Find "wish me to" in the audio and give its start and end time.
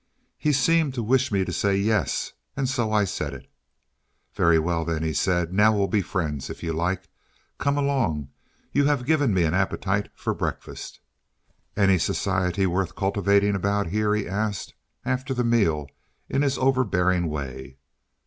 1.03-1.53